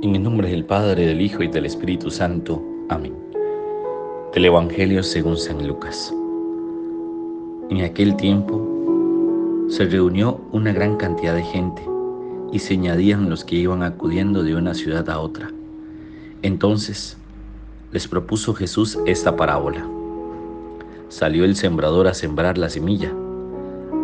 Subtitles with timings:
[0.00, 2.62] En el nombre del Padre, del Hijo y del Espíritu Santo.
[2.88, 3.14] Amén.
[4.32, 6.14] Del Evangelio según San Lucas.
[7.68, 11.82] En aquel tiempo se reunió una gran cantidad de gente
[12.52, 15.50] y se añadían los que iban acudiendo de una ciudad a otra.
[16.42, 17.16] Entonces
[17.90, 19.84] les propuso Jesús esta parábola.
[21.08, 23.12] Salió el sembrador a sembrar la semilla.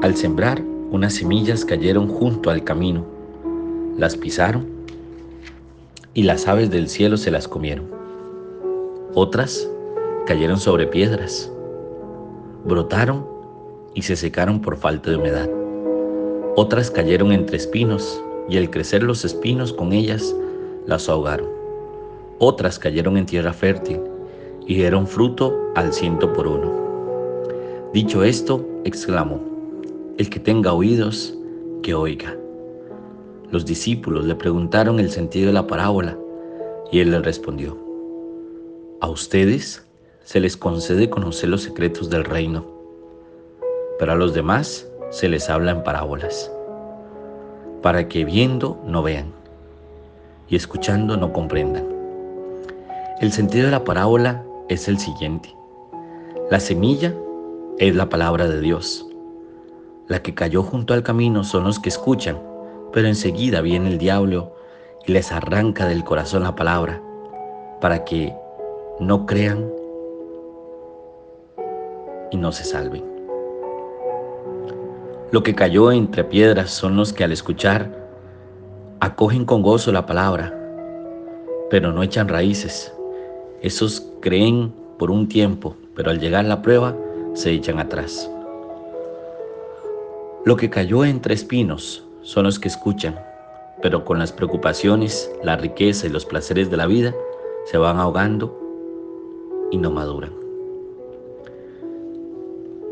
[0.02, 3.04] Al sembrar, unas semillas cayeron junto al camino.
[3.96, 4.73] Las pisaron
[6.14, 7.86] y las aves del cielo se las comieron.
[9.14, 9.68] Otras
[10.26, 11.52] cayeron sobre piedras,
[12.64, 13.26] brotaron
[13.94, 15.50] y se secaron por falta de humedad.
[16.56, 20.34] Otras cayeron entre espinos y al crecer los espinos con ellas
[20.86, 21.48] las ahogaron.
[22.38, 24.00] Otras cayeron en tierra fértil
[24.66, 26.72] y dieron fruto al ciento por uno.
[27.92, 29.40] Dicho esto, exclamó,
[30.18, 31.36] el que tenga oídos,
[31.82, 32.36] que oiga.
[33.50, 36.18] Los discípulos le preguntaron el sentido de la parábola
[36.90, 37.78] y él les respondió,
[39.00, 39.86] a ustedes
[40.22, 42.64] se les concede conocer los secretos del reino,
[43.98, 46.50] pero a los demás se les habla en parábolas,
[47.82, 49.26] para que viendo no vean
[50.48, 51.86] y escuchando no comprendan.
[53.20, 55.54] El sentido de la parábola es el siguiente.
[56.50, 57.14] La semilla
[57.78, 59.06] es la palabra de Dios.
[60.08, 62.38] La que cayó junto al camino son los que escuchan
[62.94, 64.52] pero enseguida viene el diablo
[65.04, 67.02] y les arranca del corazón la palabra
[67.80, 68.32] para que
[69.00, 69.68] no crean
[72.30, 73.02] y no se salven.
[75.32, 77.90] Lo que cayó entre piedras son los que al escuchar
[79.00, 80.56] acogen con gozo la palabra,
[81.70, 82.94] pero no echan raíces.
[83.60, 86.94] Esos creen por un tiempo, pero al llegar la prueba
[87.32, 88.30] se echan atrás.
[90.44, 93.20] Lo que cayó entre espinos son los que escuchan,
[93.82, 97.14] pero con las preocupaciones, la riqueza y los placeres de la vida
[97.66, 98.58] se van ahogando
[99.70, 100.32] y no maduran.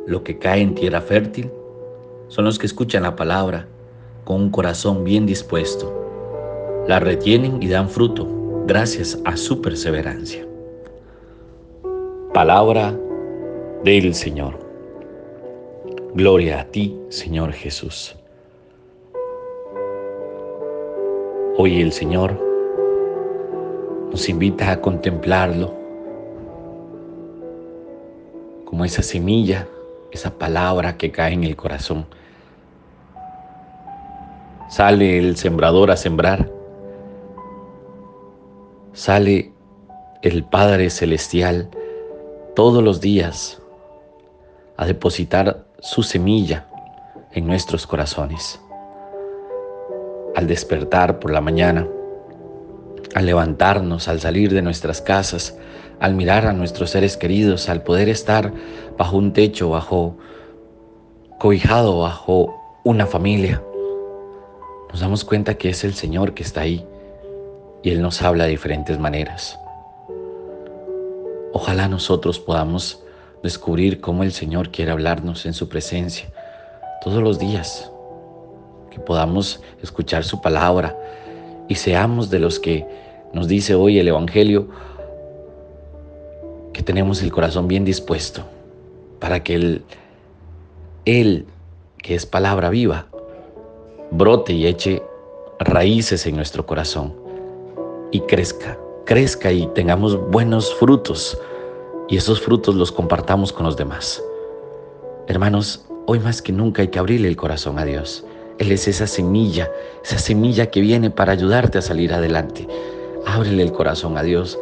[0.06, 1.50] Lo que cae en tierra fértil
[2.28, 3.66] son los que escuchan la palabra
[4.24, 8.28] con un corazón bien dispuesto, la retienen y dan fruto
[8.66, 10.46] gracias a su perseverancia.
[12.34, 12.98] Palabra
[13.82, 14.58] del Señor.
[16.14, 18.16] Gloria a ti, Señor Jesús.
[21.58, 22.40] Hoy el Señor
[24.10, 25.74] nos invita a contemplarlo
[28.64, 29.68] como esa semilla,
[30.12, 32.06] esa palabra que cae en el corazón.
[34.70, 36.50] Sale el sembrador a sembrar.
[38.94, 39.52] Sale
[40.22, 41.68] el Padre Celestial
[42.56, 43.60] todos los días
[44.78, 46.66] a depositar su semilla
[47.32, 48.61] en nuestros corazones
[50.42, 51.86] al despertar por la mañana,
[53.14, 55.56] al levantarnos, al salir de nuestras casas,
[56.00, 58.52] al mirar a nuestros seres queridos, al poder estar
[58.98, 60.16] bajo un techo, bajo
[61.38, 63.62] cobijado, bajo una familia,
[64.90, 66.84] nos damos cuenta que es el Señor que está ahí
[67.84, 69.60] y Él nos habla de diferentes maneras.
[71.52, 73.00] Ojalá nosotros podamos
[73.44, 76.26] descubrir cómo el Señor quiere hablarnos en su presencia
[77.00, 77.91] todos los días
[78.92, 80.96] que podamos escuchar su palabra
[81.68, 82.86] y seamos de los que
[83.32, 84.68] nos dice hoy el Evangelio,
[86.74, 88.42] que tenemos el corazón bien dispuesto
[89.18, 89.82] para que
[91.06, 91.46] Él,
[92.02, 93.06] que es palabra viva,
[94.10, 95.02] brote y eche
[95.58, 97.14] raíces en nuestro corazón
[98.10, 101.38] y crezca, crezca y tengamos buenos frutos
[102.08, 104.22] y esos frutos los compartamos con los demás.
[105.28, 108.26] Hermanos, hoy más que nunca hay que abrirle el corazón a Dios.
[108.62, 109.68] Él es esa semilla,
[110.04, 112.68] esa semilla que viene para ayudarte a salir adelante.
[113.26, 114.56] Ábrele el corazón a Dios.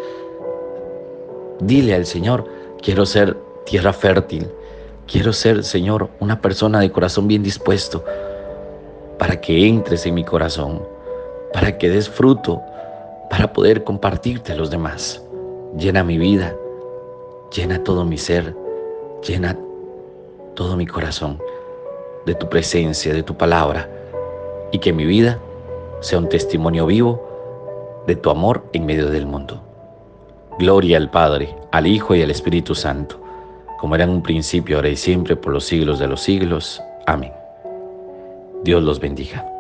[1.61, 2.47] Dile al Señor,
[2.81, 4.49] quiero ser tierra fértil.
[5.07, 8.03] Quiero ser, Señor, una persona de corazón bien dispuesto
[9.19, 10.83] para que entres en mi corazón,
[11.53, 12.63] para que des fruto,
[13.29, 15.23] para poder compartirte a los demás.
[15.77, 16.57] Llena mi vida,
[17.55, 18.57] llena todo mi ser,
[19.23, 19.59] llena
[20.55, 21.39] todo mi corazón
[22.25, 23.89] de tu presencia, de tu palabra,
[24.73, 25.39] y que mi vida
[26.01, 29.63] sea un testimonio vivo de tu amor en medio del mundo.
[30.59, 33.21] Gloria al Padre, al Hijo y al Espíritu Santo,
[33.79, 36.83] como era en un principio, ahora y siempre, por los siglos de los siglos.
[37.07, 37.33] Amén.
[38.63, 39.60] Dios los bendiga.